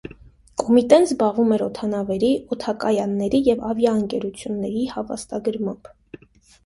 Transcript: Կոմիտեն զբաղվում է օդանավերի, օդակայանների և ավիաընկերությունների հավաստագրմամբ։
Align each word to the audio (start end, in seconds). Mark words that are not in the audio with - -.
Կոմիտեն 0.61 1.03
զբաղվում 1.09 1.51
է 1.57 1.59
օդանավերի, 1.65 2.31
օդակայանների 2.57 3.43
և 3.51 3.63
ավիաընկերությունների 3.73 4.85
հավաստագրմամբ։ 4.97 5.93